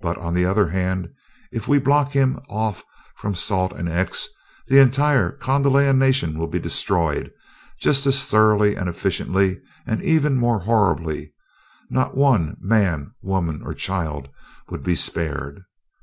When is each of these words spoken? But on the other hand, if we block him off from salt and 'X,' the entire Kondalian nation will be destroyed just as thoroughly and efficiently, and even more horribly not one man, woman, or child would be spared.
But 0.00 0.16
on 0.16 0.32
the 0.32 0.46
other 0.46 0.68
hand, 0.68 1.10
if 1.52 1.68
we 1.68 1.78
block 1.78 2.12
him 2.12 2.40
off 2.48 2.82
from 3.16 3.34
salt 3.34 3.70
and 3.74 3.86
'X,' 3.86 4.26
the 4.66 4.78
entire 4.78 5.32
Kondalian 5.32 5.98
nation 5.98 6.38
will 6.38 6.46
be 6.46 6.58
destroyed 6.58 7.30
just 7.78 8.06
as 8.06 8.24
thoroughly 8.24 8.76
and 8.76 8.88
efficiently, 8.88 9.60
and 9.86 10.00
even 10.00 10.36
more 10.38 10.60
horribly 10.60 11.34
not 11.90 12.16
one 12.16 12.56
man, 12.62 13.10
woman, 13.20 13.60
or 13.62 13.74
child 13.74 14.30
would 14.70 14.82
be 14.82 14.94
spared. 14.94 15.64